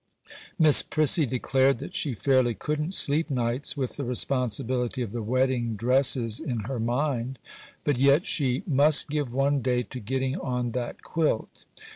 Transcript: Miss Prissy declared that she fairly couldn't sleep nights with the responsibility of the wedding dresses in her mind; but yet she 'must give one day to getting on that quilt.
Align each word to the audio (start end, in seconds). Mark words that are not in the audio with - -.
Miss 0.57 0.81
Prissy 0.81 1.27
declared 1.27 1.77
that 1.77 1.93
she 1.93 2.15
fairly 2.15 2.55
couldn't 2.55 2.95
sleep 2.95 3.29
nights 3.29 3.77
with 3.77 3.97
the 3.97 4.03
responsibility 4.03 5.03
of 5.03 5.11
the 5.11 5.21
wedding 5.21 5.75
dresses 5.75 6.39
in 6.39 6.61
her 6.61 6.79
mind; 6.79 7.37
but 7.83 7.99
yet 7.99 8.25
she 8.25 8.63
'must 8.65 9.09
give 9.11 9.31
one 9.31 9.61
day 9.61 9.83
to 9.83 9.99
getting 9.99 10.37
on 10.37 10.71
that 10.71 11.03
quilt. 11.03 11.65